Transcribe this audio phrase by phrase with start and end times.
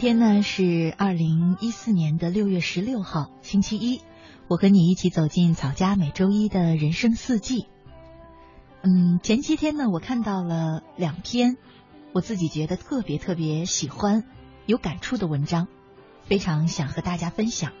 [0.00, 4.00] 天呢是二零一四年的六月十六号，星期一。
[4.48, 7.66] 我和你一起走进草家每周一的人生四季。
[8.80, 11.58] 嗯，前七天呢，我看到了两篇
[12.14, 14.24] 我自己觉得特别特别喜欢、
[14.64, 15.68] 有感触的文章，
[16.22, 17.72] 非常想和大家分享。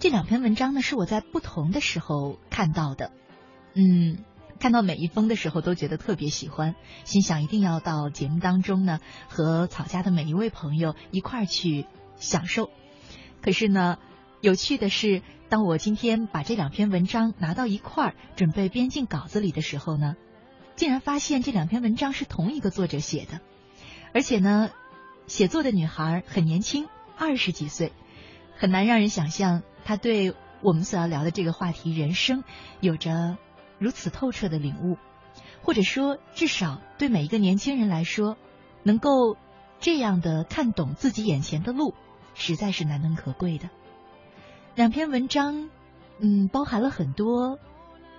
[0.00, 3.12] 这两篇文章呢，是我在不同的时候看到的。
[3.76, 4.24] 嗯。
[4.58, 6.74] 看到每一封的时候，都觉得特别喜欢，
[7.04, 8.98] 心想一定要到节目当中呢，
[9.28, 11.86] 和草家的每一位朋友一块儿去
[12.16, 12.70] 享受。
[13.40, 13.98] 可是呢，
[14.40, 20.16] 有趣的是，当我今天把这两篇文章拿到一块儿，准备编进稿子里的时候呢，
[20.74, 23.40] 竟然发现这两篇文章是同一个作者写的，
[24.12, 24.70] 而且呢，
[25.28, 27.92] 写作的女孩很年轻，二十几岁，
[28.56, 32.42] 很难让人想象她对我们所要聊的这个话题——人生，
[32.80, 33.38] 有着。
[33.78, 34.98] 如此透彻的领悟，
[35.62, 38.36] 或者说，至少对每一个年轻人来说，
[38.82, 39.36] 能够
[39.80, 41.94] 这样的看懂自己眼前的路，
[42.34, 43.70] 实在是难能可贵的。
[44.74, 45.70] 两篇文章，
[46.18, 47.58] 嗯，包含了很多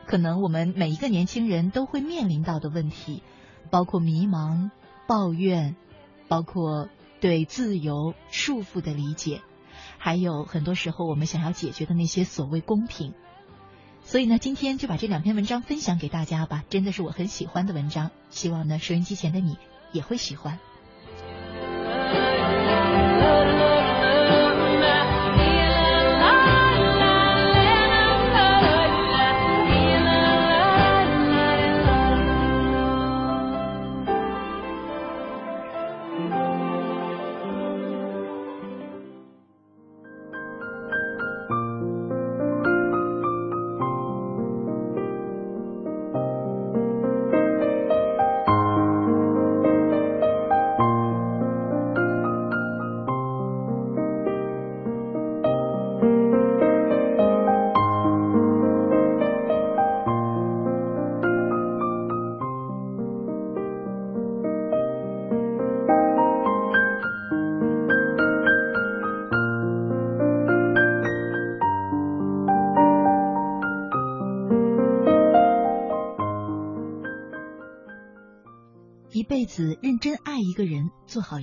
[0.06, 3.24] 可能我们每一个年轻人都会面临到的问题，
[3.70, 4.72] 包括迷茫、
[5.08, 5.76] 抱怨，
[6.28, 6.90] 包括
[7.22, 9.42] 对自由束缚的理解，
[9.98, 13.14] 还有很多时候我们想要解决的那些所谓公平。
[14.10, 19.56] 所以呢，今天就把这两篇文章分享给大家吧，真的是我很喜欢的文章，希望呢，收音机前的你
[19.92, 20.58] 也会喜欢。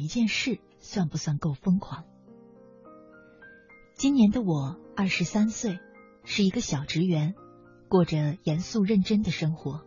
[0.07, 2.05] 一件事，算不算够疯狂？
[3.97, 5.81] 今年的我二十三岁，
[6.23, 7.35] 是一个小职员，
[7.89, 9.85] 过着严肃认真的生活，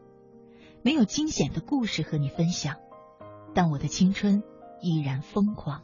[0.83, 2.75] 没有惊险的故事和你分享，
[3.55, 4.43] 但我的青春
[4.81, 5.83] 依然疯狂。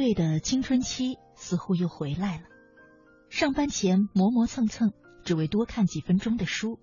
[0.00, 2.44] 对的青春期似乎又回来了。
[3.28, 4.94] 上班前磨磨蹭蹭，
[5.24, 6.78] 只为多看几分钟的书；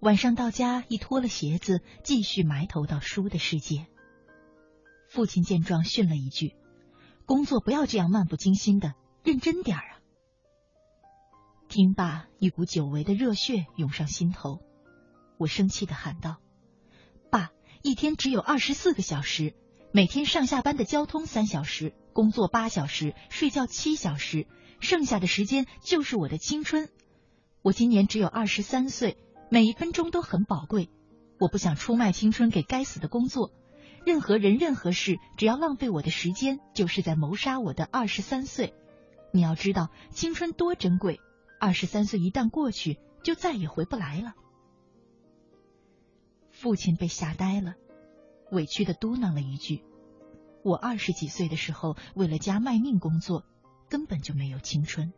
[0.00, 3.86] 晚上到家一脱了鞋子，继续埋头到书的世界。
[5.08, 6.54] 父亲见状训了一句
[7.24, 8.92] ：“工作不要这样漫不经心的，
[9.24, 9.96] 认真点儿啊！”
[11.70, 14.60] 听罢，一股久违的热血涌上心头，
[15.38, 16.36] 我生气的喊道
[17.32, 17.50] ：“爸，
[17.82, 19.54] 一天只有二十四个小时，
[19.90, 24.46] 每天上下班的交通三小时，工作八小时，睡觉七小时。”
[24.80, 26.88] 剩下的时间就是我的青春。
[27.62, 29.16] 我今年只有二十三岁，
[29.50, 30.90] 每一分钟都很宝贵。
[31.38, 33.52] 我不想出卖青春给该死的工作。
[34.04, 38.74] 任何人、任何事，只要浪费我的时间，就是在谋杀我的二十三岁。
[39.32, 41.20] 你要知道，青春多珍贵。
[41.58, 44.34] 二十三岁一旦过去，就再也回不来了。
[46.50, 47.74] 父亲被吓呆了，
[48.52, 49.82] 委屈的嘟囔了一句
[50.66, 53.44] ：“我二十几岁的时候，为了家卖命工作。”
[53.88, 55.12] 根本就没有青春。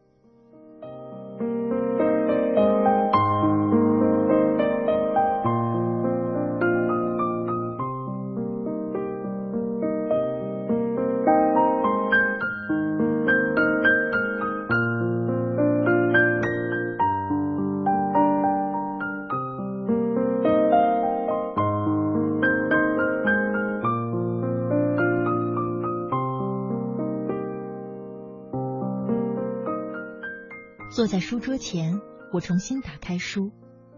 [31.08, 32.02] 在书桌前，
[32.34, 33.50] 我重新打开书，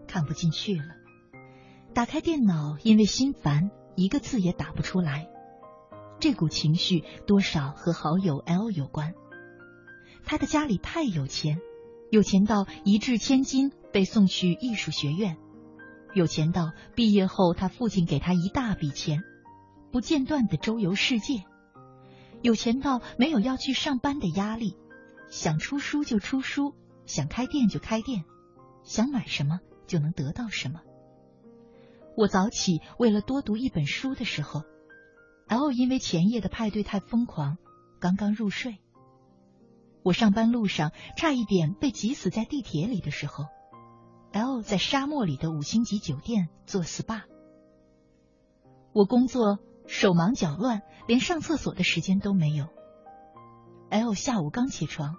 [0.07, 0.85] 看不进去了。
[1.93, 5.27] 打开电脑，因为心烦，一个字也打不出来。
[6.21, 9.13] 这股情绪多少和好友 L 有关。
[10.23, 11.59] 他的家里太有钱，
[12.11, 15.35] 有钱到一掷千金被送去艺术学院，
[16.13, 19.21] 有钱到毕业后他父亲给他一大笔钱，
[19.91, 21.43] 不间断的周游世界，
[22.41, 24.77] 有钱到没有要去上班的压力，
[25.29, 26.73] 想出书就出书。
[27.11, 28.23] 想开店就开店，
[28.83, 30.79] 想买什么就能得到什么。
[32.15, 34.61] 我早起为了多读一本书的时候
[35.49, 37.57] ，L 因为前夜的派对太疯狂，
[37.99, 38.77] 刚刚入睡。
[40.03, 43.43] 我上班路上差一点被挤死在地铁里的时候
[44.31, 47.23] ，L 在沙漠里的五星级酒店做 SPA。
[48.93, 52.69] 我工作手忙脚乱，连上厕所的时间都没有。
[53.89, 55.17] L 下午刚起床。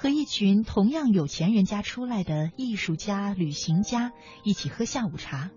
[0.00, 4.12] 和一群同样有钱人家出来的艺术家、旅行家
[4.42, 5.50] 一起喝下午茶。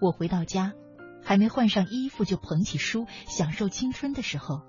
[0.00, 0.72] 我回到家，
[1.22, 4.62] 还没换上衣服就捧起书享受青春的时候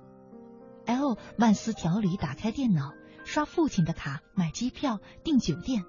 [0.85, 2.91] ，L 慢丝条理打开电脑，
[3.23, 5.85] 刷父亲的卡买机票订酒店，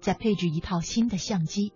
[0.00, 1.74] 再配置一套新的相机。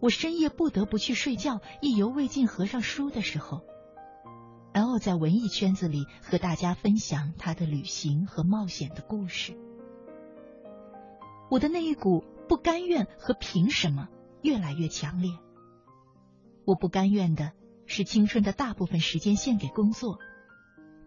[0.00, 3.66] 我深夜不得不去睡觉，意犹未尽合上书的时候。
[4.76, 9.56] L 在文艺圈子里和大家分享他的旅行和冒险的故事。
[11.50, 14.08] 我的那一股不甘愿和凭什么
[14.42, 15.30] 越来越强烈。
[16.66, 17.52] 我不甘愿的
[17.86, 20.18] 是青春的大部分时间献给工作，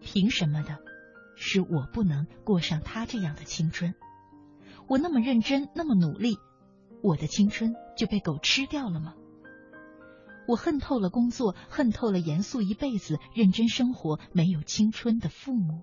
[0.00, 0.78] 凭什么的
[1.36, 3.94] 是我不能过上他这样的青春。
[4.88, 6.38] 我那么认真，那么努力，
[7.04, 9.14] 我的青春就被狗吃掉了吗？
[10.46, 15.82] 我恨透了工作，恨透了严肃一辈子、认真生活、没有青春的父母。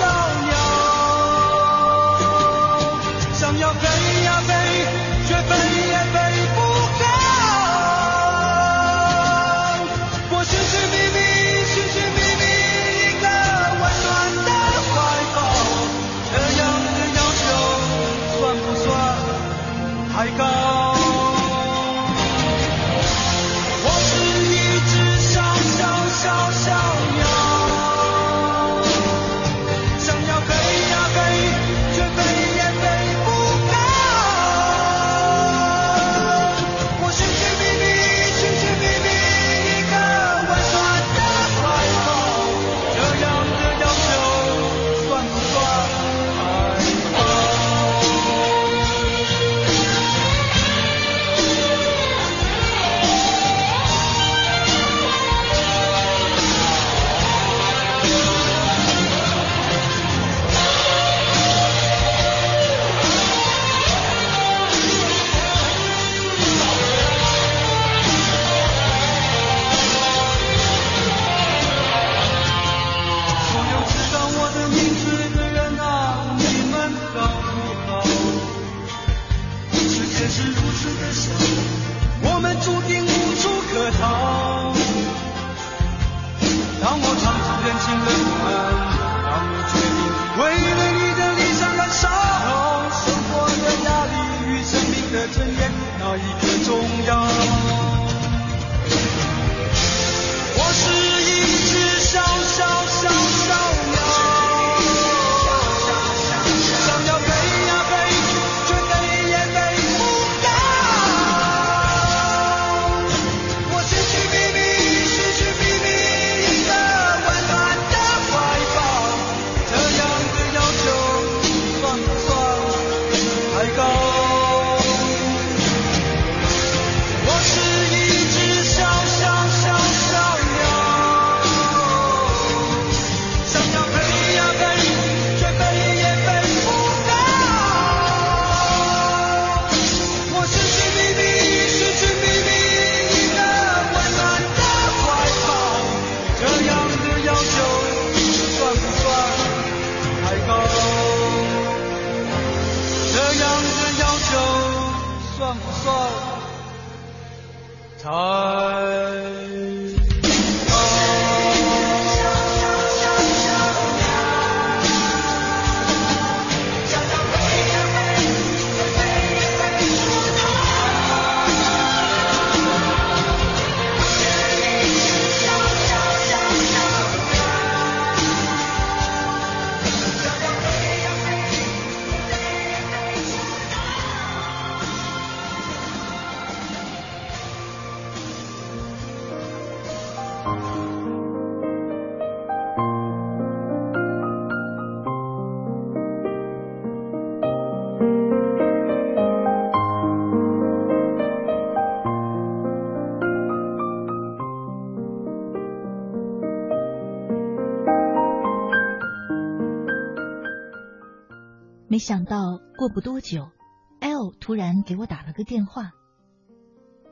[212.01, 213.51] 想到过不多久
[213.99, 215.91] ，L 突然给我打了个电话。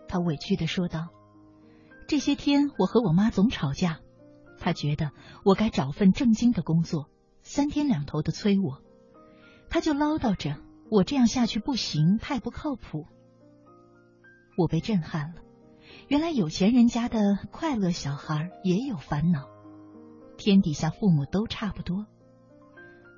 [0.08, 1.10] 他委屈的说道
[2.10, 4.00] ：“这些天我和我妈总吵架，
[4.58, 5.12] 她觉得
[5.46, 7.08] 我该找份正经的工作，
[7.43, 8.81] 三天两头的催我，
[9.69, 10.58] 她就唠叨着
[10.89, 13.05] 我这样下去不行，太不靠谱。”
[14.58, 15.41] 我被震撼了，
[16.08, 19.48] 原来有钱人家的快乐小孩也有烦恼，
[20.36, 22.08] 天底下父母都差不多。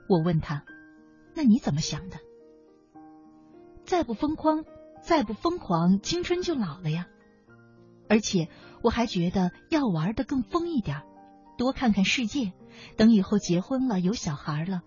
[0.09, 0.65] 我问他。
[1.41, 2.19] 那你怎么想的？
[3.83, 4.63] 再不疯狂，
[5.01, 7.07] 再不疯狂，青春就老了呀。
[8.07, 8.47] 而且
[8.83, 11.01] 我还觉得要玩的更疯一点，
[11.57, 12.53] 多看看世界。
[12.95, 14.83] 等以后结婚了，有小孩了，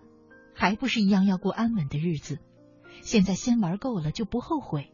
[0.55, 2.39] 还不是一样要过安稳的日子？
[3.03, 4.93] 现在先玩够了就不后悔。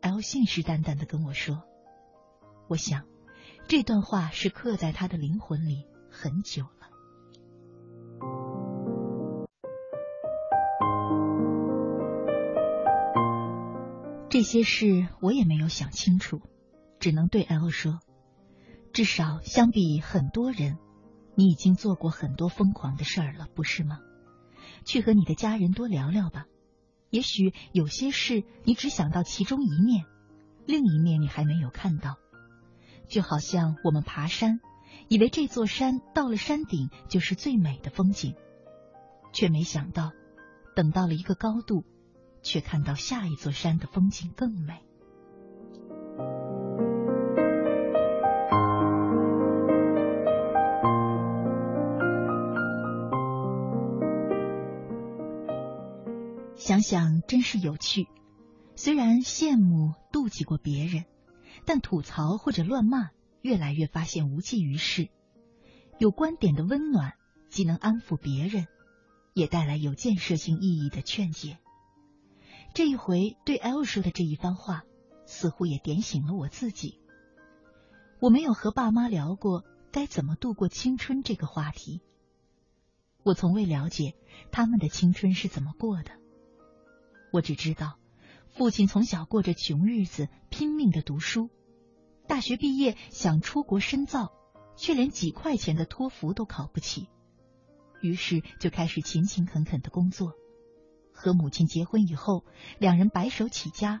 [0.00, 1.64] L 信誓旦旦的跟我说，
[2.66, 3.04] 我想
[3.68, 6.79] 这段话是刻在他的灵魂里很久了。
[14.30, 16.40] 这些事我也没有想清楚，
[17.00, 17.98] 只能对 L 说，
[18.92, 20.78] 至少相比很多人，
[21.34, 23.98] 你已经做过很多疯狂的事儿了，不是吗？
[24.84, 26.46] 去和你的家人多聊聊吧。
[27.10, 30.04] 也许有些事你只想到其中一面，
[30.64, 32.14] 另一面你还没有看到。
[33.08, 34.60] 就好像我们爬山，
[35.08, 38.36] 以为这座山到了山顶就是最美的风景，
[39.32, 40.12] 却没想到，
[40.76, 41.84] 等到了一个高度，
[42.42, 44.82] 却看到下一座山的风景更美。
[56.56, 58.06] 想想真是有趣，
[58.76, 61.04] 虽然羡慕妒忌过别人，
[61.64, 65.08] 但吐槽或者乱骂，越来越发现无济于事。
[65.98, 67.14] 有观点的温暖，
[67.48, 68.66] 既能安抚别人，
[69.32, 71.58] 也带来有建设性意义的劝解。
[72.72, 74.84] 这一回对 L 说的这一番话，
[75.26, 77.00] 似乎也点醒了我自己。
[78.20, 82.00] 我没有和爸妈聊过该怎么度过青春这个话题，
[83.24, 84.14] 我从未了解
[84.52, 86.12] 他们的青春是怎么过的。
[87.32, 87.98] 我只知道，
[88.48, 91.50] 父亲从小过着穷日子，拼命的读书。
[92.28, 94.32] 大学毕业想出国深造，
[94.76, 97.08] 却连几块钱的托福都考不起，
[98.00, 100.34] 于是就开始勤勤恳恳的工作。
[101.12, 102.44] 和母亲结婚以后，
[102.78, 104.00] 两人白手起家，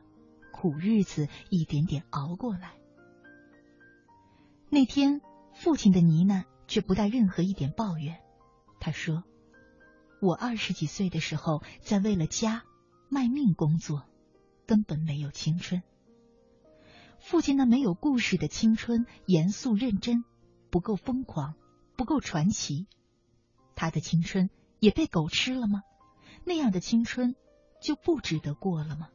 [0.52, 2.74] 苦日子一点点熬过来。
[4.68, 5.20] 那天，
[5.54, 8.20] 父亲的呢喃却不带任何一点抱怨。
[8.78, 9.24] 他说
[10.22, 12.62] ：“我二十几岁的时候，在为了家。”
[13.12, 14.04] 卖命工作，
[14.68, 15.82] 根本没有青春。
[17.18, 20.22] 父亲那没有故事的青春，严肃认真，
[20.70, 21.56] 不够疯狂，
[21.96, 22.86] 不够传奇。
[23.74, 25.82] 他的青春也被狗吃了吗？
[26.44, 27.34] 那样的青春
[27.80, 29.08] 就不值得过了吗？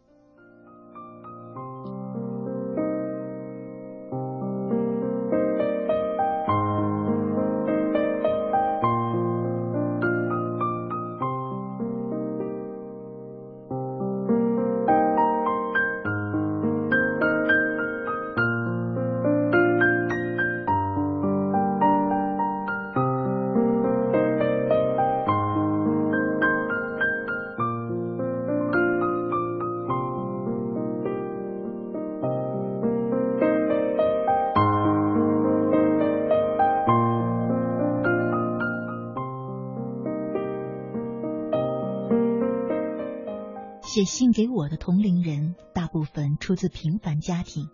[44.35, 47.69] 给我的同龄人，大部分出自平凡家庭，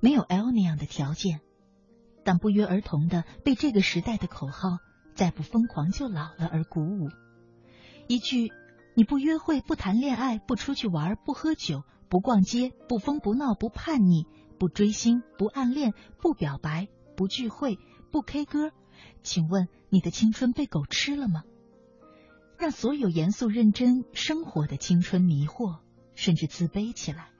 [0.00, 1.42] 没有 L 那样的条件，
[2.24, 4.78] 但不约而同的被这个时代的口号
[5.14, 7.10] “再不疯狂就老了”而鼓舞。
[8.08, 8.50] 一句
[8.96, 14.24] “你不约会、不谈恋爱、不出去玩、不喝酒、不逛街、不疯不闹、不叛逆、
[14.58, 17.78] 不追星、不暗恋、不表白、不聚会、
[18.10, 18.72] 不 K 歌”，
[19.22, 21.42] 请问你的青春被狗吃了吗？
[22.56, 25.80] 让所有严肃认真生活的青春迷惑，
[26.20, 27.30] 甚至自卑起来。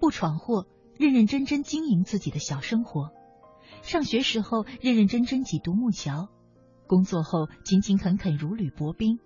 [0.00, 3.10] 不闯祸，认认真真经营自己的小生活；
[3.82, 6.30] 上学时候认认真真挤独木桥，
[6.86, 9.18] 工作后勤勤恳恳如履薄冰。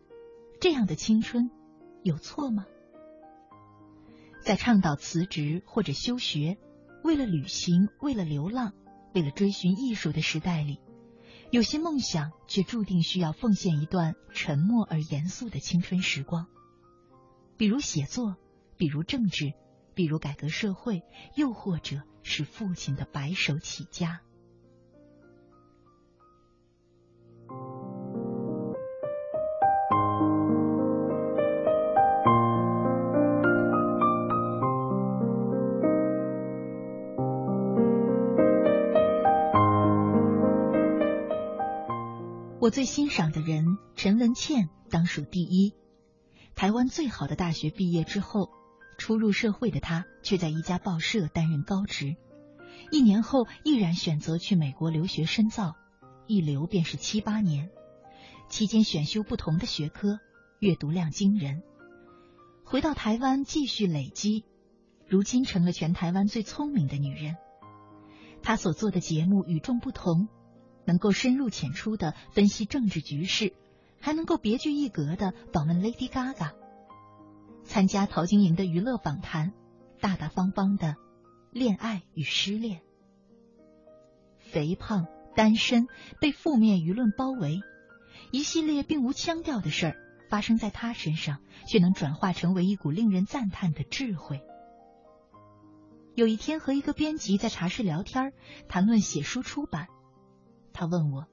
[0.60, 1.50] 这样的青春
[2.02, 2.66] 有错吗？
[4.40, 6.58] 在倡导辞职或者休学，
[7.04, 8.72] 为了旅行，为了流浪，
[9.14, 10.80] 为了追寻艺术的时代里。
[11.52, 16.48] 有些梦想却注定需要奉献一段沉默而严肃的青春时光，
[17.62, 18.34] 比如写作，
[18.76, 19.52] 比如政治，
[19.94, 21.04] 比如改革社会，
[21.36, 24.20] 又或者是父亲的白手起家。
[42.58, 45.72] 我最欣赏的人陈文茜当属第一。
[46.62, 48.48] 台湾最好的大学毕业之后，
[48.96, 52.14] 初入社会的她却在一家报社担任高职。
[52.92, 55.74] 一年后，毅然选择去美国留学深造，
[56.28, 57.70] 一留便是七八年。
[58.48, 60.20] 期间选修不同的学科，
[60.60, 61.64] 阅读量惊人。
[62.62, 64.44] 回到台湾继续累积，
[65.08, 67.34] 如今成了全台湾最聪明的女人。
[68.40, 70.28] 她所做的节目与众不同。
[70.84, 73.52] 能够深入浅出的分析政治局势，
[74.02, 76.50] 还能够别具一格的访问 Lady Gaga，
[77.62, 79.52] 参加陶晶莹的娱乐访谈，
[80.00, 80.96] 大大方方的
[81.52, 82.82] 恋爱与失恋。
[84.40, 85.86] 肥胖、单身、
[86.20, 87.60] 被负面舆论包围，
[88.32, 89.96] 一系列并无腔调的事儿
[90.28, 94.42] 发生在他身上，却能转化成为一股令人赞叹的智慧。
[96.16, 98.32] 有一天和一个编辑在茶室聊天，
[98.68, 99.86] 谈论写书出版，
[100.72, 101.26] 他问我：“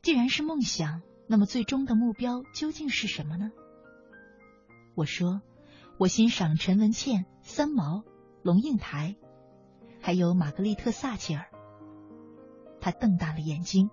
[0.00, 3.52] 既然是梦想，那么最终的目标究竟是什么呢？”
[4.96, 5.40] 我说
[5.96, 8.02] ：“我欣赏陈文茜、三毛、
[8.42, 9.14] 龙应台，
[10.00, 11.46] 还有玛格丽特·撒切尔。”
[12.82, 13.90] 他瞪大了眼睛，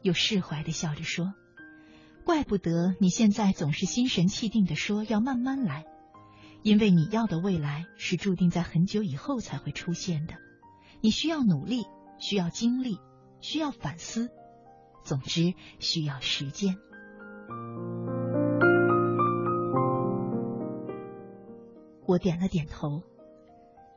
[0.00, 1.34] 又释怀的笑着说
[2.24, 5.84] ：“怪不得你现在总是心神气定的说要慢慢来。”
[6.62, 10.34] 因为你要的未来是注定在很久以后才会出现的，
[11.00, 11.84] 你需要努力，
[12.18, 12.98] 需要经历，
[13.40, 14.30] 需要反思，
[15.06, 16.76] 总之需要时间。
[22.04, 23.04] 我点了点头。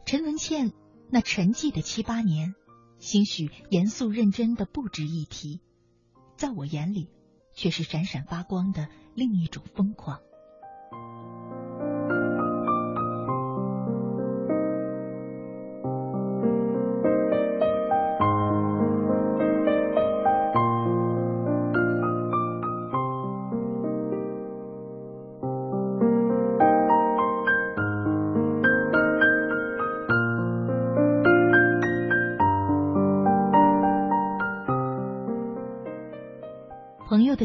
[0.06, 0.72] 陈文茜
[1.10, 2.54] 那沉寂的七八年，
[3.00, 5.62] 兴许严肃认真的不值一提，
[6.38, 7.10] 在我眼里
[7.54, 10.19] 却是闪闪发光的另一种疯狂。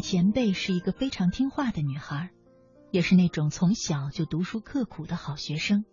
[0.04, 2.28] 前辈是一个非常听话的女孩，
[2.90, 5.86] 也是那种从小就读书刻苦的好学生。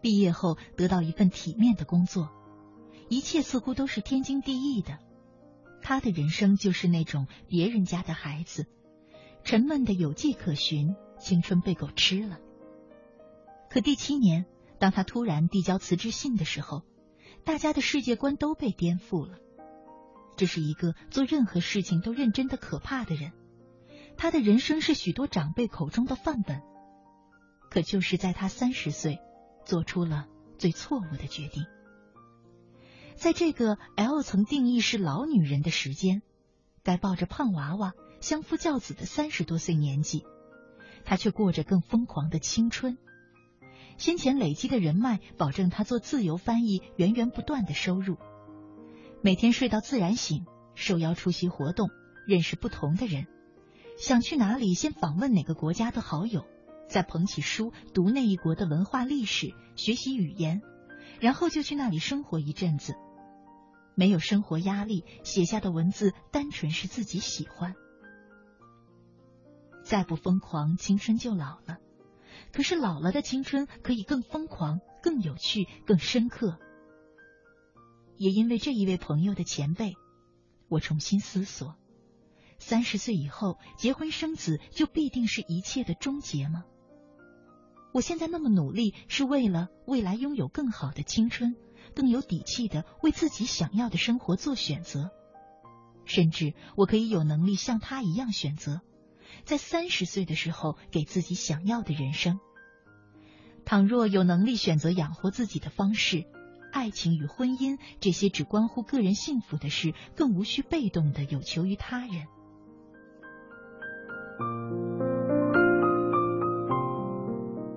[0.00, 2.30] 毕业后得到一份体面的工作，
[3.08, 4.98] 一切似乎都是天经地义的。
[5.80, 8.66] 她的人生就是那种别人家的孩子，
[9.44, 12.40] 沉闷的有迹可循，青春被狗吃了。
[13.70, 14.46] 可第七年，
[14.80, 16.82] 当她突然递交辞职信的时候，
[17.44, 19.38] 大家的世界观都被颠覆了。
[20.38, 23.32] 这是一个做任何事情都认真的可怕的人，
[24.16, 26.62] 他的人生是许多长辈口中的范本。
[27.68, 29.18] 可就是在他三十岁，
[29.66, 31.66] 做出了最错误的决定。
[33.16, 36.22] 在这个 L 曾定义是老女人的时间，
[36.84, 40.24] 该抱着胖娃娃相夫教子的三十多岁年纪，
[41.04, 42.96] 他却过着更疯狂的青春。
[43.96, 48.18] 先前累积的人脉，保证他做自由翻译源源不断的收入。
[49.20, 51.90] 每天睡到自然醒，受邀出席活动，
[52.26, 53.26] 认识不同的人，
[53.98, 56.46] 想去哪里先访问哪个国家的好友，
[56.88, 60.62] 再捧起书读那一国的文化历史，学习语言，
[61.20, 62.94] 然后就去那里生活一阵子。
[63.96, 67.74] 没有生活压力，写下的文字单纯是自己喜欢。
[69.82, 71.78] 再不疯狂，青春就老了。
[72.52, 76.60] 可是老了的青春可以更疯狂、更有趣、更深刻。
[78.18, 79.94] 也因为这一位朋友的前辈，
[80.68, 81.76] 我重新思索：
[82.58, 86.64] 三十岁以后结婚生子就必定是一切的终结吗？
[87.92, 91.54] 我现在那么努力，是为了未来拥有更好的青春，
[91.94, 95.10] 更有底气的为自己想要的生活做选择。
[96.04, 98.80] 甚至我可以有能力像他一样选择，
[99.44, 102.40] 在三十岁的时候给自己想要的人生。
[103.64, 106.26] 倘若有能力选择养活自己的方式。
[106.78, 112.28] 爱情与婚姻这些只关乎个人幸福的事，更无需被动的有求于他人。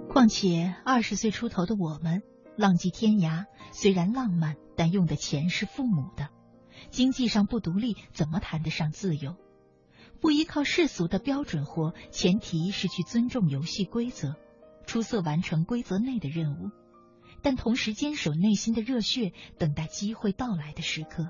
[0.07, 2.21] 况且二十岁出头的我们，
[2.55, 6.29] 浪迹天涯，虽然浪漫，但用的钱是父母的，
[6.91, 9.35] 经济上不独立，怎么谈得上自由？
[10.19, 14.35] 不依靠世俗的标准活，前提是去尊重游戏规则，
[14.85, 16.69] 出色完成规则内的任务。
[17.41, 21.29] 但同时坚守内心的热血，等待机会到来的时刻。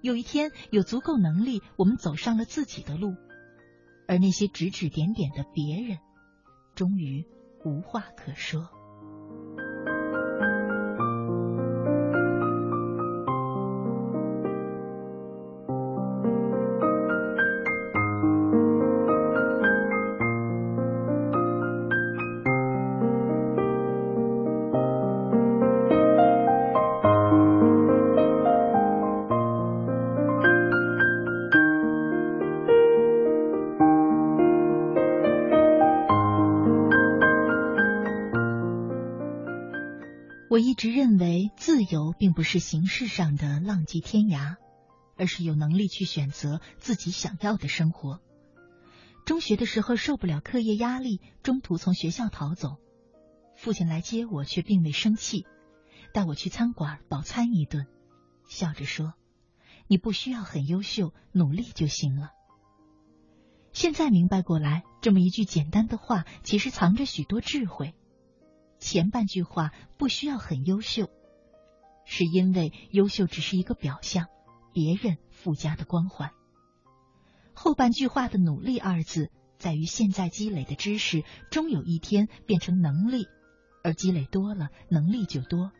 [0.00, 3.14] 有一天有足够能力，我们走上了自己的路，
[4.08, 5.98] 而那些指指点点的别人，
[6.74, 7.24] 终于
[7.64, 8.68] 无话可说。
[40.52, 44.56] 我一直认为，自由并不是形式上的浪迹天涯，
[45.16, 48.20] 而是有能力去选择自己想要的生活。
[49.24, 52.76] 中学的时候受不了课业压力，中途从学校逃走。
[53.56, 55.46] 父亲来接我，却并未生气，
[56.12, 57.86] 带我去餐馆饱餐一顿，
[58.46, 59.14] 笑着说
[59.88, 62.28] ：“你不需要很优秀，努力就行了。”
[63.72, 67.94] 现在明白过来，这么一句简单的话，其实藏着许多智慧。
[68.82, 71.08] 前半句话不需要很优秀，
[72.04, 74.26] 是因为优秀只是一个表象，
[74.72, 76.32] 别人附加的光环。
[77.54, 83.28] 后半句话的“努力”二字，在于现在积累的知识，终有一天变成能力，
[83.84, 85.70] 而积累多了，能力就多，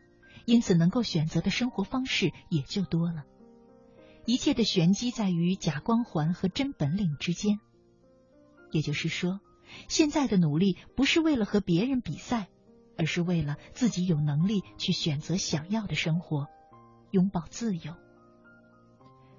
[0.46, 3.24] 因此能够选择的生活方式也就多了。
[4.26, 7.58] 一切的玄机在于假光环和真本领之间。
[8.70, 9.40] 也就是说，
[9.88, 12.48] 现在的努力不是为了和别人比赛。
[12.96, 16.48] 而是为了自己有能力去选择想要的生活，
[17.10, 17.94] 拥抱自由。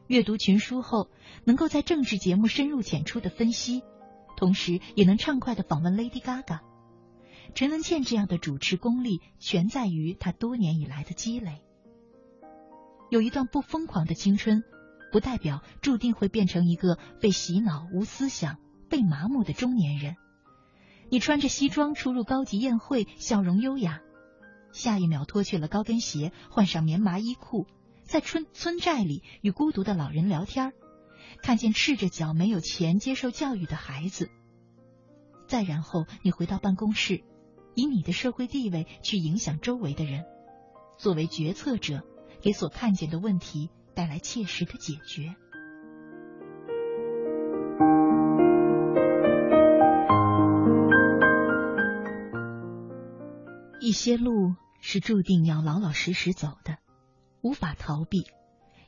[0.08, 1.10] 阅读群书后，
[1.46, 3.84] 能够在政治节目深入浅出的分析，
[4.36, 6.60] 同时也能畅快的访问 Lady Gaga、
[7.56, 11.62] 陈文茜这样的主持功力，全在于他多年以来的积累。
[13.10, 14.64] 有一段不疯狂的青春，
[15.12, 18.58] 不代表注定会变成一个被洗脑、无思想、
[18.90, 20.16] 被麻木的中年人。
[21.14, 24.00] 你穿着西装出入高级宴会，笑容优雅；
[24.72, 27.68] 下一秒脱去了高跟鞋，换上棉麻衣裤，
[28.02, 30.74] 在村村寨里与孤独的老人聊天儿，
[31.44, 34.32] 看见赤着脚没有钱接受教育的孩子。
[35.48, 37.24] 再然后，你回到办公室，
[37.76, 40.24] 以你的社会地位去影响周围的人，
[40.98, 42.02] 作为决策者，
[42.42, 45.36] 给所看见的问题带来切实的解决。
[53.94, 56.78] 些路是注定要老老实实走的，
[57.42, 58.26] 无法逃避。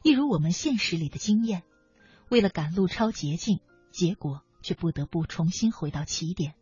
[0.03, 1.63] 一如我们现实里的经验，
[2.29, 3.59] 为了赶路抄捷径，
[3.91, 6.55] 结果却不得不重新回到起点，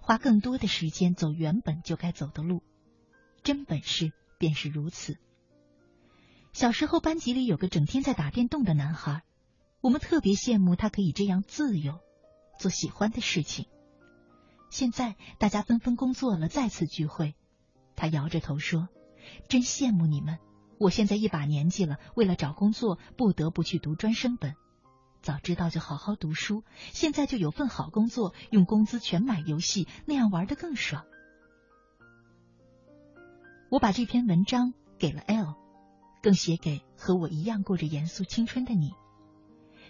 [0.00, 2.62] 花更多的时间走原本就该走的路。
[3.42, 5.16] 真本事便是如此。
[6.52, 9.22] 小时候班级里有个整天在打电动的男孩，
[9.80, 11.98] 我们特别羡慕他可以这样自由，
[12.58, 13.66] 做喜欢的事情。
[14.70, 17.34] 现在大家纷纷工作了，再次聚会。
[17.96, 18.88] 他摇着头说
[19.48, 20.38] ：“真羡慕你们！
[20.78, 24.54] 我现在一把年纪了，为了找工作不得不去读专升本。
[25.20, 31.04] 早知道就好好读书，现在就有份好工作，用工资全买游戏，那样玩的更爽。”
[33.70, 35.54] 我把这篇文章给了 L，
[36.22, 38.92] 更写给和我一样过着严肃青春的你。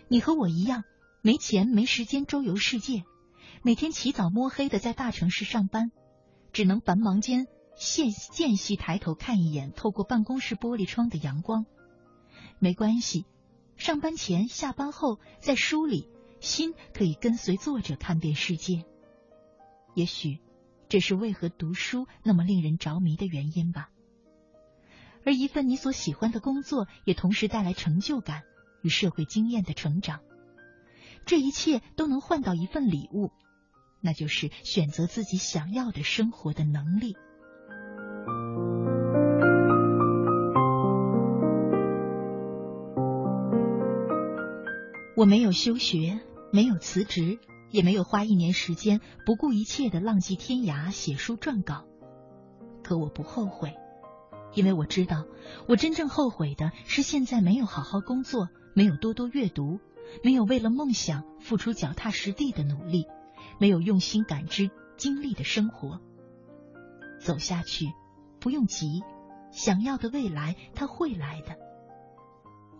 [0.08, 0.84] 你和我一样，
[1.22, 3.04] 没钱没时间周游世界，
[3.62, 5.90] 每天起早摸黑的在大城市上班，
[6.52, 7.46] 只能繁忙间。
[7.76, 11.66] 间间隙抬头看一眼透过办公室玻璃窗的阳光，
[12.58, 13.26] 没关系。
[13.76, 16.08] 上班前、下班后，在书里，
[16.40, 18.84] 心可以跟随作者看遍世界。
[19.94, 20.38] 也许，
[20.88, 23.90] 这是为何读书那么令人着迷的原因吧。
[25.24, 28.42] 而一份你所喜欢的工作，也同时带来成就感
[28.82, 30.20] 与社会经验的成长。
[31.26, 33.30] 这一切都能换到一份礼物，
[34.00, 37.16] 那就是选择自己想要的生活的能力。
[45.22, 46.18] 我没有休学，
[46.50, 47.38] 没有辞职，
[47.70, 51.84] 也没有花一年时间不顾一切的浪迹天涯写书撰稿。
[52.82, 53.76] 可我不后悔，
[54.52, 55.24] 因为我知道，
[55.68, 59.78] 我真正后悔的是现在没有好好工作，没有多多阅读，
[60.24, 63.06] 没有为了梦想付出脚踏实地的努力，
[63.60, 66.00] 没有用心感知经历的生活。
[67.20, 67.92] 走下去，
[68.40, 69.04] 不用急，
[69.52, 71.56] 想要的未来它会来的。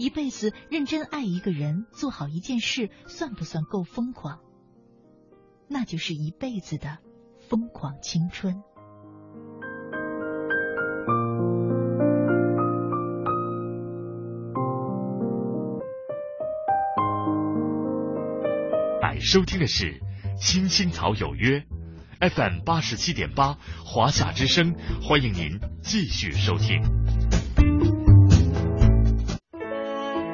[0.03, 4.41] 一辈子认真爱一个人，做好一件事，算不算够疯狂？
[5.69, 6.99] 那就是一辈子的
[7.49, 8.61] 疯狂青春。
[19.01, 19.85] 来收听的是
[20.37, 21.61] 《青青草有约》
[22.29, 26.83] FM 八十七点八，华夏之声，欢迎您继续收听。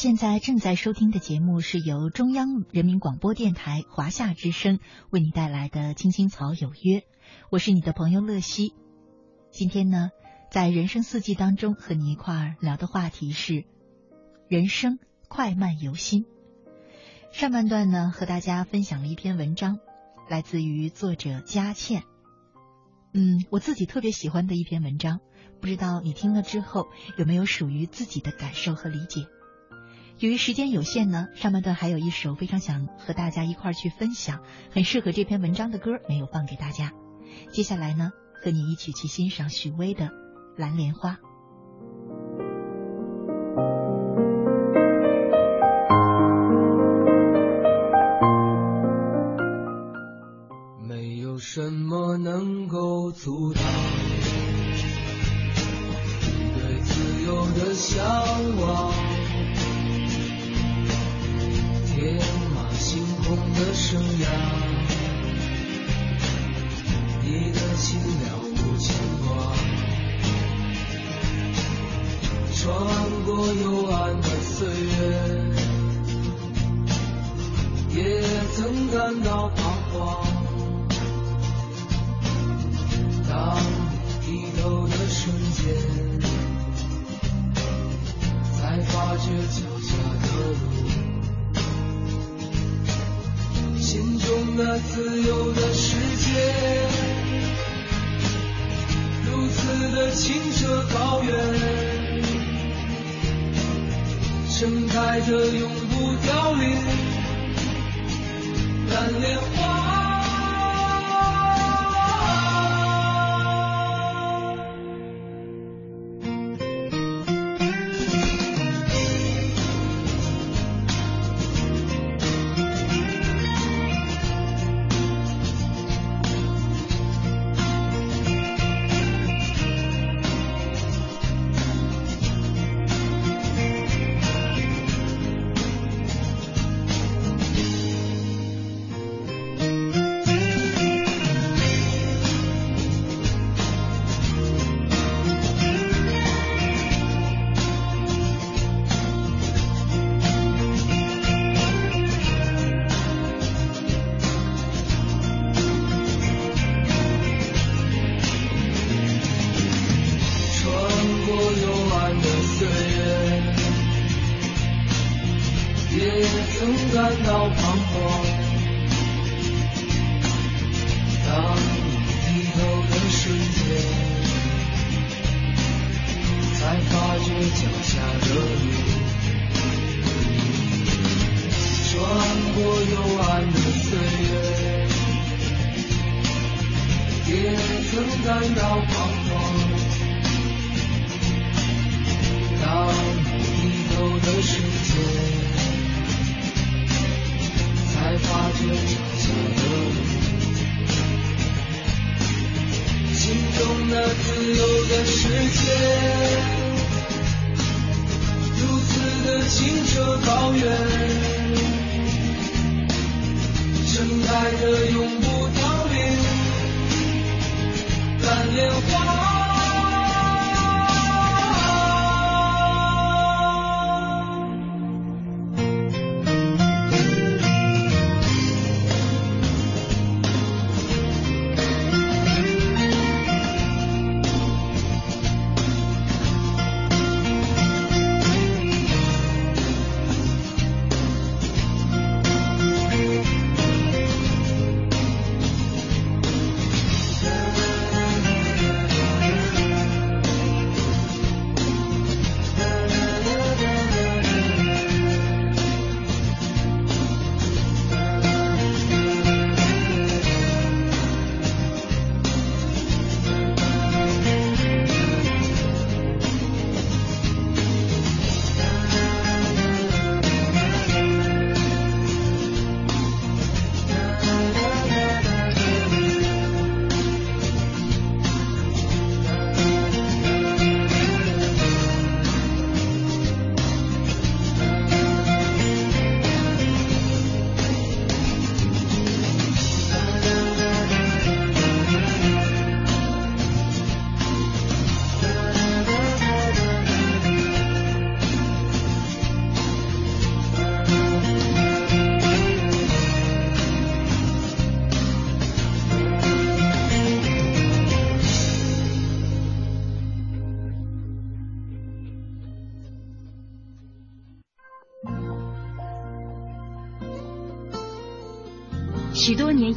[0.00, 4.78] 现在正在收听的节目是由中央人民广播电台华夏之声
[5.10, 7.00] 为你带来的《青青草有约》，
[7.50, 8.72] 我是你的朋友乐西。
[9.50, 10.08] 今天呢，
[10.50, 13.66] 在人生四季当中和你一块儿聊的话题是
[14.48, 16.24] 人生快慢由心。
[17.30, 19.80] 上半段呢，和大家分享了一篇文章，
[20.30, 22.04] 来自于作者佳倩。
[23.12, 25.20] 嗯，我自己特别喜欢的一篇文章。
[25.60, 29.26] 不知道你听了之后有没有属于自己的感受和理解？
[30.20, 36.92] 由于时间有限呢，上半段还有一首非常想和大家一块儿去分享，很适合这篇文章的歌没有放给大家。
[37.50, 38.10] 接下来呢，
[38.44, 40.04] 和你一起去欣赏许巍的
[40.58, 41.12] 《蓝莲花》。
[50.86, 53.62] 没有什么能够阻挡
[56.20, 58.04] 你对自由的向
[58.60, 58.92] 往，
[62.00, 62.16] 天
[62.54, 64.69] 马行空的生涯，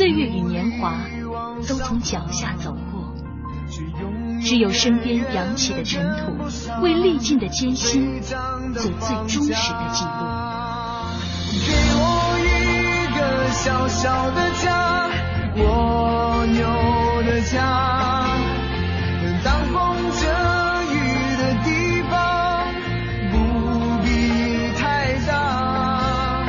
[0.00, 0.94] 岁月与年华
[1.68, 3.14] 都从脚下走过，
[4.40, 10.10] 只有身边扬起的尘土，为历尽的艰辛做最忠实的记录。
[11.66, 12.00] 给我
[12.40, 12.48] 一
[13.14, 15.10] 个小小的家，
[15.58, 16.64] 蜗牛
[17.30, 17.58] 的家，
[19.44, 20.24] 当风遮
[20.94, 20.96] 雨
[21.36, 22.72] 的地方，
[23.30, 23.36] 不
[24.02, 26.46] 必太大。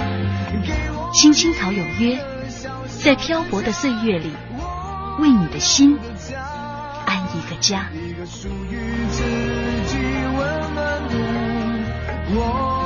[1.14, 2.18] 青青草有约，
[3.04, 4.32] 在漂泊的岁月里，
[5.20, 5.98] 为你的心
[7.08, 7.90] 安一个家。
[7.94, 8.78] 一个属于
[9.10, 9.24] 自
[9.88, 9.98] 己
[10.38, 11.16] 温暖的
[12.36, 12.81] 蜗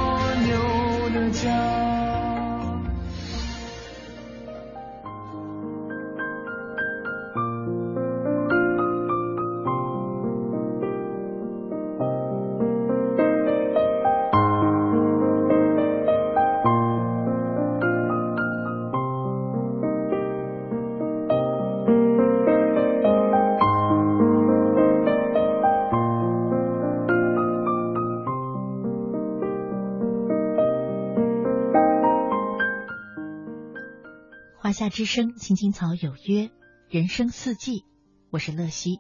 [34.85, 36.51] 夏之声，青青草有约，
[36.91, 37.85] 人生四季，
[38.29, 38.99] 我是乐西。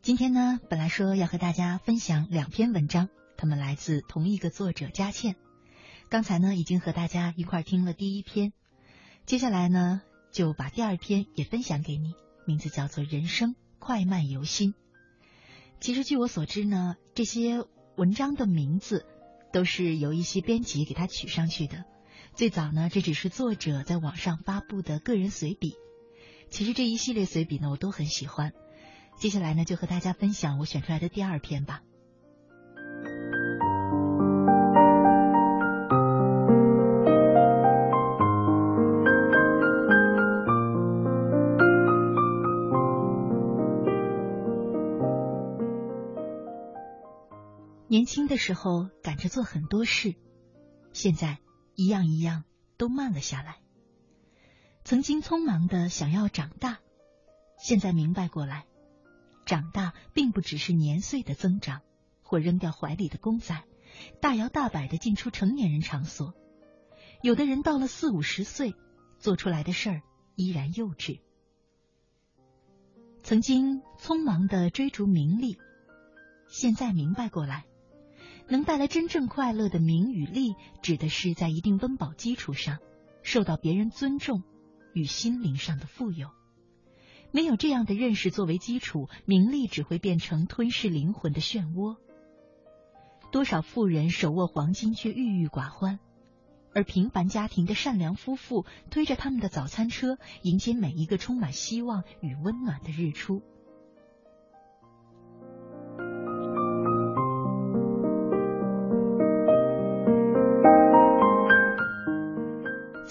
[0.00, 5.36] 今天呢，本来说要和大家分享两篇文章，他们来自同一个作者佳倩。
[6.08, 8.54] 刚才呢，已经和大家一块听了第一篇，
[9.26, 10.00] 接下来呢，
[10.32, 12.14] 就把第二篇也分享给你，
[12.46, 14.72] 名字叫做《人生快慢由心》。
[15.80, 17.62] 其实据我所知呢，这些
[17.96, 19.04] 文章的名字
[19.52, 21.84] 都是由一些编辑给它取上去的。
[22.36, 25.78] 最早呢这只是作者在网上发布的个人随笔。
[26.50, 28.52] 其实这一系列随笔呢我都很喜欢。
[29.16, 31.80] 接下来呢就和大家分享我选出来的第二篇吧。
[47.88, 50.16] 年轻的时候赶着做很多事。
[50.92, 51.38] 现在
[51.76, 52.42] 一样一样
[52.76, 53.58] 都慢了下来。
[54.82, 56.78] 曾经匆忙的想要长大，
[57.58, 58.66] 现在明白过来，
[59.44, 61.82] 长大并不只是年岁的增长，
[62.22, 63.64] 或扔掉怀里的公仔，
[64.20, 66.34] 大摇大摆的进出成年人场所。
[67.22, 68.74] 有的人到了四五十岁，
[69.18, 70.02] 做出来的事儿
[70.34, 71.20] 依然幼稚。
[73.22, 75.58] 曾经匆忙的追逐名利，
[76.46, 77.66] 现在明白过来，
[78.48, 82.78] 能带来真正快乐的名与利，指的是在一定温饱基础上，
[83.22, 84.42] 受到别人尊重。
[84.94, 86.30] 与心灵上的富有，
[87.30, 91.96] 没有这样的认识作为基础，名利只会变成吞噬灵魂的漩涡。
[93.30, 95.98] 多少富人手握黄金却郁郁寡欢，
[96.72, 103.42] 而平凡家庭的善良夫妇推着他们的早餐车，迎接每一个充满希望与温暖的日出。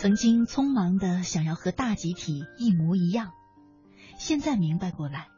[0.06, 3.32] 曾经匆忙的想要和大集体一模一样，
[4.20, 5.30] 现在明白过来，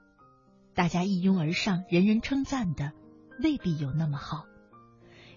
[0.75, 2.91] 大家一拥而上，人人称赞的
[3.41, 4.43] 未必有那么好。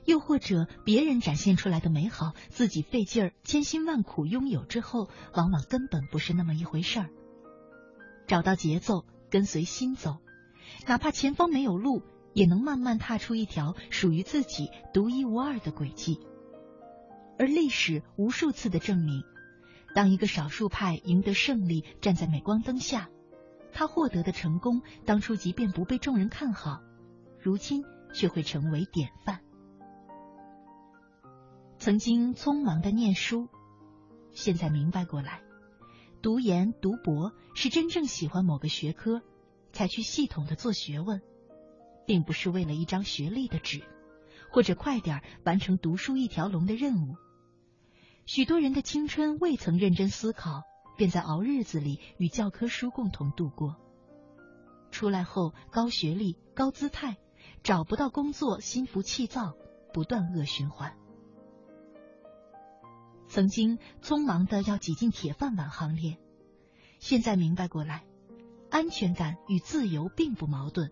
[0.04, 7.08] 又或者别人展现出来的美好，自己费劲儿、千辛万苦拥有之后，往往根本不是那么一回事儿。
[8.26, 10.16] 找到节奏，跟随心走，
[10.88, 12.02] 哪怕前方没有路，
[12.32, 16.18] 也能慢慢踏出一条属于自己独一无二的轨迹。
[17.40, 19.24] 而历史无数次的证明，
[19.94, 23.08] 当一个少数派赢得胜利，站在镁光灯下，
[23.72, 26.82] 他获得的成功，当初即便不被众人看好，
[27.40, 27.82] 如今
[28.12, 29.40] 却会成为典范。
[31.78, 33.48] 曾经匆忙的念书，
[34.32, 35.40] 现在明白过来，
[36.20, 39.22] 读研读博是真正喜欢某个学科，
[39.72, 41.22] 才去系统的做学问，
[42.06, 43.80] 并不是为了一张学历的纸，
[44.52, 47.16] 或者快点完成读书一条龙的任务。
[48.32, 50.62] 许多人的青春未曾认真思考，
[50.96, 53.74] 便在熬日子里与教科书共同度过。
[54.92, 57.16] 出来后高学历、高姿态，
[57.64, 59.56] 找不到工作，心浮气躁，
[59.92, 60.96] 不断恶循环。
[63.26, 66.16] 曾经匆忙的要挤进铁饭碗行列，
[67.00, 68.04] 现在明白过来，
[68.70, 70.88] 安全感与自由并不矛盾。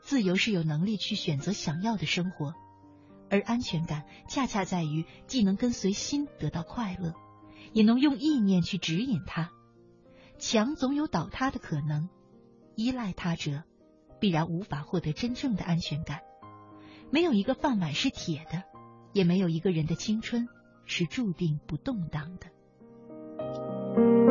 [0.00, 2.54] 自由是有能力去选择想要的生活。
[3.30, 7.14] 而安全感恰恰在于，既能跟随心得到快乐，
[7.72, 9.50] 也能用意念去指引它。
[10.38, 12.08] 墙总有倒塌的可能，
[12.74, 13.62] 依赖他者，
[14.20, 16.20] 必然无法获得真正的安全感。
[17.10, 18.64] 没有一个饭碗是铁的，
[19.12, 20.48] 也没有一个人的青春
[20.84, 24.25] 是注定不动荡的。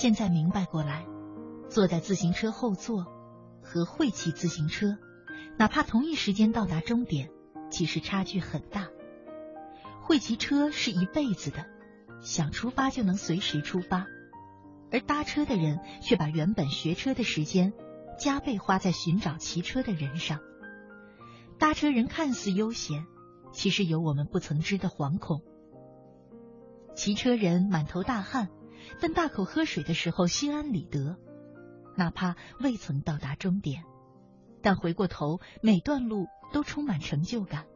[0.00, 1.04] 现在明白过来，
[1.68, 3.04] 坐在自行车后座
[3.62, 4.96] 和会骑自行车，
[5.58, 7.28] 哪怕同一时间到达终点，
[7.70, 8.88] 其实差距很大。
[10.00, 11.66] 会骑车是一辈子的，
[12.22, 14.06] 想出发就能随时出发，
[14.90, 17.74] 而搭车的人却把原本学车的时间
[18.18, 20.40] 加倍花在寻找骑车的人上。
[21.58, 23.04] 搭车人看似悠闲，
[23.52, 25.42] 其实有我们不曾知的惶恐。
[26.94, 28.48] 骑车人满头大汗，
[29.00, 31.16] 但大口喝水的时候心安理得。
[31.96, 33.84] 哪怕未曾到达终点，
[34.62, 37.66] 但回过头，每段路都充满成就感。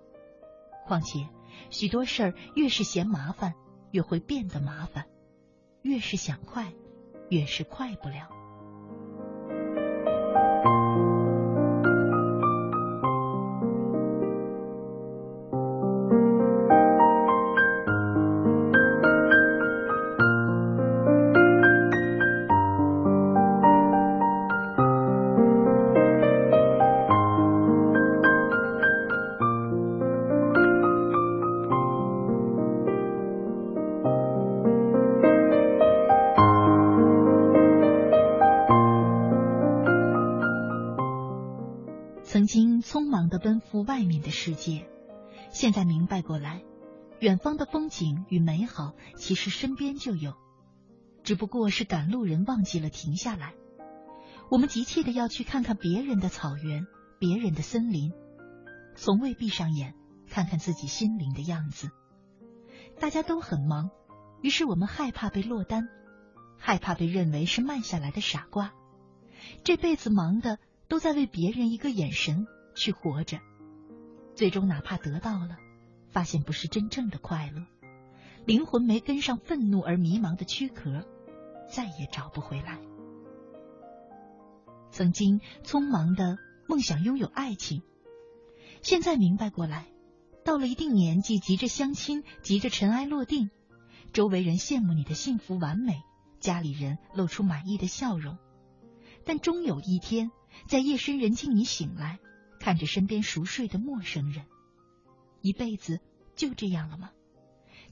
[0.87, 1.29] 况且，
[1.71, 3.55] 许多事儿越是嫌麻烦，
[3.91, 5.05] 越会变得麻烦；
[5.83, 6.73] 越是想快，
[7.29, 8.34] 越是快不了。
[44.25, 44.89] 的世界，
[45.53, 46.65] 现在明白过来，
[47.21, 50.35] 远方的风景与美好其实身边就有。
[51.23, 53.55] 只不过是赶路人忘记了停下来。
[54.51, 56.87] 我们急切的要去看看别人的草原，
[57.19, 58.13] 别人的森林，
[58.95, 59.95] 从未闭上眼
[60.29, 61.89] 看看自己心灵的样子。
[63.01, 63.91] 大家都很忙，
[64.43, 65.89] 于是我们害怕被落单，
[66.59, 68.73] 害怕被认为是慢下来的傻瓜。
[69.63, 70.59] 这辈子忙的
[70.89, 73.39] 都在为别人一个眼神去活着，
[74.35, 75.57] 最终哪怕得到了，
[76.11, 77.65] 发现不是真正的快乐，
[78.45, 81.05] 灵魂没跟上愤怒而迷茫的躯壳，
[81.71, 82.81] 再也找不回来。
[84.91, 87.83] 曾经匆忙的梦想拥有爱情，
[88.83, 89.87] 现在明白过来，
[90.45, 93.51] 到了一定年纪，急着相亲，急着尘埃落定，
[94.13, 96.03] 周围人羡慕你的幸福完美，
[96.39, 98.39] 家里人露出满意的笑容，
[99.25, 100.31] 但终有一天，
[100.69, 102.19] 在夜深人静，你醒来，
[102.65, 104.47] 看着身边熟睡的陌生人，
[105.43, 106.01] 一辈子
[106.35, 107.11] 就这样了吗？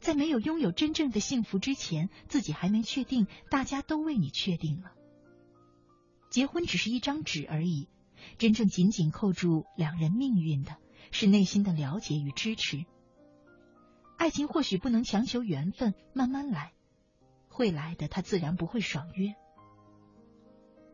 [0.01, 4.95] 在没有拥有真正的幸福之前，自己还没确定，大家都为你确定了。
[6.31, 7.91] 结婚只是一张纸而已，
[8.39, 10.79] 真正紧紧扣住两人命运的
[11.11, 12.87] 是内心的了解与支持。
[14.17, 16.73] 爱情或许不能强求缘分，慢慢来，
[17.51, 19.35] 会来的，他自然不会爽约。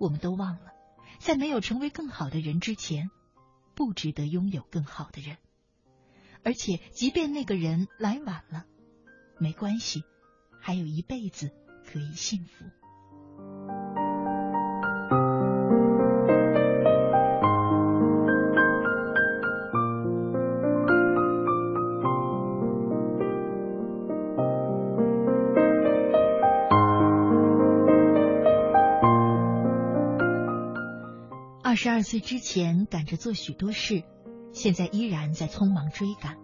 [0.00, 0.72] 我们都忘了，
[1.20, 3.08] 在没有成为更好的人之前，
[3.78, 5.36] 不值得拥有更好的人。
[6.42, 8.66] 而且，即便那个人来晚了，
[9.38, 10.02] 没关系，
[10.60, 11.52] 还有一辈子
[11.86, 12.64] 可以幸福。
[31.80, 34.02] 十二岁之前赶着做许多事，
[34.52, 36.36] 现在依然在匆忙追赶。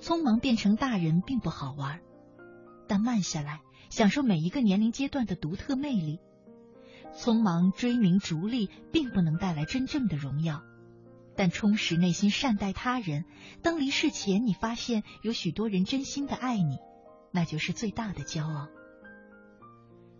[0.00, 2.00] 匆忙变成大人并不好玩，
[2.86, 6.20] 但慢下来，享受每一个年龄阶段的独特魅力。
[7.12, 10.62] 匆忙追名逐利并不能带来真正的荣耀，
[11.34, 13.24] 但充实内心、善待他人。
[13.62, 16.78] 当离世前你发现有许多人真心的爱你，
[17.32, 18.68] 那就是最大的骄傲。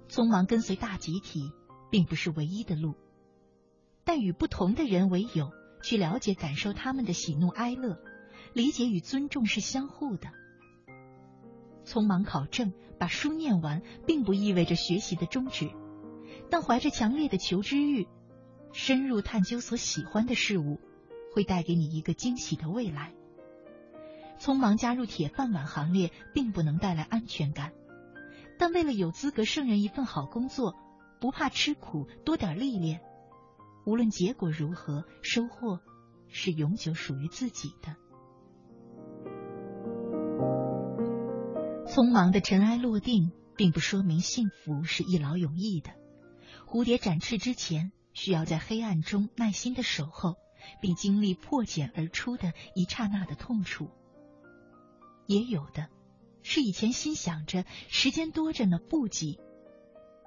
[0.08, 1.52] 匆忙跟随大集体
[1.88, 2.96] 并不是唯一的路。
[4.12, 5.52] 但与不同的人为友，
[5.84, 7.96] 去了解、感受他们的喜怒哀乐，
[8.52, 10.32] 理解与尊重是相互的。
[11.84, 15.70] 匆忙考证，把书念完，并不意味着学习的终止，
[16.50, 18.08] 但怀着强烈的求知欲，
[18.72, 20.80] 深入探究所喜欢的事物，
[21.32, 23.14] 会带给你一个惊喜的未来。
[24.40, 27.70] 匆忙加入铁饭碗行列，并不能带来安全感，
[28.58, 30.74] 但为了有资格胜任一份好工作，
[31.20, 33.00] 不怕吃苦，多点历练。
[33.90, 35.80] 无论结果如何，收获
[36.28, 37.96] 是永久属于自己的。
[41.88, 45.90] 匆忙的尘埃落定，并不说明幸福是一劳永逸的。
[46.68, 50.36] 蝴蝶展翅之前，需要在黑暗中耐心的守候，
[50.80, 53.90] 并经历破茧而出的一刹那的痛楚。
[55.26, 55.88] 也有的，
[56.44, 59.40] 是以前心想着时间多着呢，不急，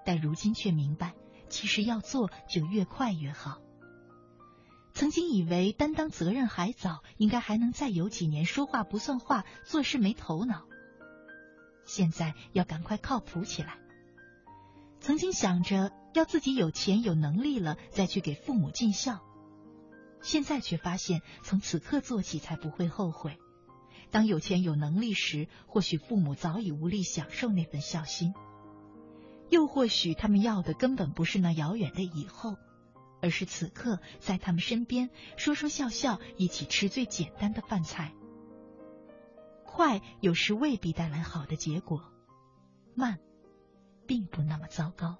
[0.05, 1.15] 但如今却明白。
[1.53, 3.61] 其实要做就越快越好。
[4.95, 10.65] 曾经以为担当责任还早，应该还能再有几年说话不算话，做事没头脑。
[11.85, 13.77] 现在要赶快靠谱起来。
[14.99, 19.21] 曾经想着要自己有钱有能力了再去给父母尽孝，
[20.23, 23.37] 现在却发现从此刻做起才不会后悔。
[24.09, 28.33] 当有钱有能力时，或许父母早已无力享受那份孝心。
[29.53, 32.57] 又或许他们要的根本不是那遥远的以后，
[33.21, 38.15] 而是此刻在他们身边说说笑笑，一起吃最简单的饭菜。
[39.63, 42.01] 快有时未必带来好的结果，
[42.95, 43.19] 慢
[44.07, 45.19] 并不那么糟糕。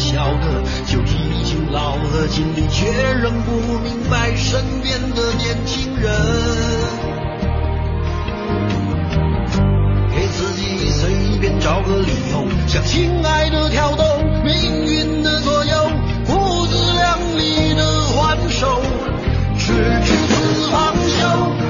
[0.00, 6.10] 小的，就已经老了，尽力却仍不明白身边的年轻人。
[10.10, 14.04] 给自己随便找个理由，向亲爱的挑逗
[14.42, 15.90] 命运的左右，
[16.26, 18.80] 不自量力的还手，
[19.58, 21.69] 直至死方休。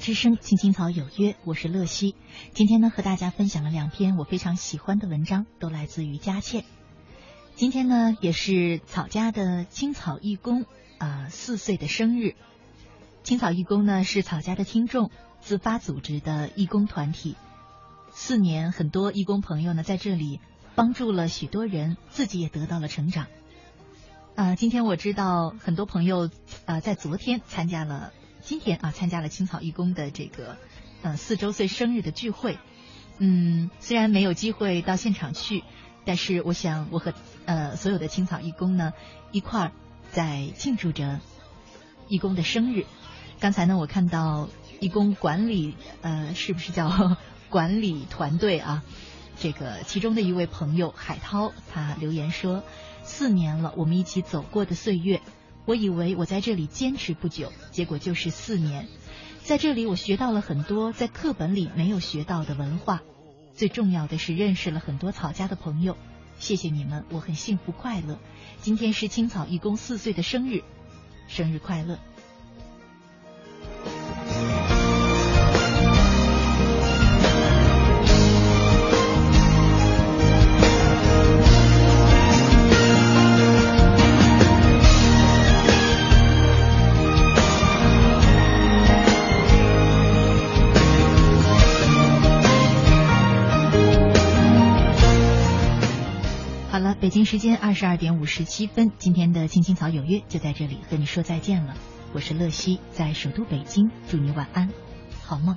[0.00, 2.16] 之声，青青草有约，我是乐西。
[2.54, 6.64] 今天呢，和大家分享了两篇我非常喜欢的文章，都来自于佳倩。
[7.54, 10.64] 今天呢，也是草家的青草义工
[10.96, 12.34] 啊、四岁的生日。
[13.24, 15.10] 青草义工呢是草家的听众
[15.42, 17.36] 自发组织的义工团体，
[18.10, 20.40] 四年，很多义工朋友呢在这里
[20.74, 23.26] 帮助了许多人，自己也得到了成长。
[24.34, 26.30] 啊、今天我知道很多朋友
[26.64, 28.14] 啊、在昨天参加了，
[28.50, 30.56] 今天啊参加了青草义工的这个
[31.02, 32.58] 呃四周岁生日的聚会。
[33.18, 35.62] 嗯，虽然没有机会到现场去，
[36.04, 38.92] 但是我想我和呃所有的青草义工呢
[39.30, 39.72] 一块儿
[40.10, 41.20] 在庆祝着
[42.08, 42.86] 义工的生日。
[43.38, 44.48] 刚才呢，我看到
[44.80, 47.16] 义工管理呃，是不是叫
[47.50, 48.82] 管理团队啊？
[49.38, 52.64] 这个其中的一位朋友海涛，他留言说：
[53.04, 55.20] 四年了，我们一起走过的岁月，
[55.70, 58.88] 我以为我在这里坚持不久，结果就是四年。
[59.44, 63.02] 在这里，我学到了很多在课本里没有学到的文化，
[63.54, 65.96] 最重要的是认识了很多草家的朋友。
[66.40, 68.18] 谢谢你们，我很幸福快乐。
[68.60, 70.64] 今天是青草义工四岁的生日，
[71.28, 72.00] 生日快乐！
[97.10, 101.74] 北京时间二十二点五十七分，今天的青青草有约就在这里和你说再见了。
[102.12, 104.70] 我是乐西，在首都北京，祝你晚安，
[105.24, 105.56] 好梦。